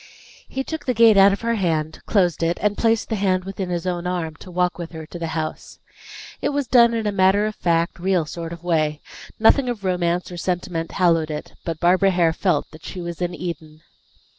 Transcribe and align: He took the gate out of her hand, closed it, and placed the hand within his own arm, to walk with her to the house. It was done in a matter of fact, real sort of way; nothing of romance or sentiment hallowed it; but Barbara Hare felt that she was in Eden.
He 0.49 0.63
took 0.63 0.87
the 0.87 0.95
gate 0.95 1.15
out 1.15 1.31
of 1.31 1.41
her 1.41 1.53
hand, 1.53 2.01
closed 2.07 2.41
it, 2.41 2.57
and 2.59 2.75
placed 2.75 3.09
the 3.09 3.15
hand 3.15 3.43
within 3.45 3.69
his 3.69 3.85
own 3.85 4.07
arm, 4.07 4.35
to 4.37 4.49
walk 4.49 4.79
with 4.79 4.93
her 4.93 5.05
to 5.05 5.19
the 5.19 5.27
house. 5.37 5.77
It 6.41 6.49
was 6.49 6.65
done 6.65 6.95
in 6.95 7.05
a 7.05 7.11
matter 7.11 7.45
of 7.45 7.53
fact, 7.53 7.99
real 7.99 8.25
sort 8.25 8.51
of 8.51 8.63
way; 8.63 8.99
nothing 9.37 9.69
of 9.69 9.83
romance 9.83 10.31
or 10.31 10.37
sentiment 10.37 10.93
hallowed 10.93 11.29
it; 11.29 11.53
but 11.63 11.79
Barbara 11.79 12.09
Hare 12.09 12.33
felt 12.33 12.65
that 12.71 12.83
she 12.83 12.99
was 12.99 13.21
in 13.21 13.35
Eden. 13.35 13.81